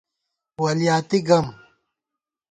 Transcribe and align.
ولیاتی 0.63 1.17
گَم 1.27 1.45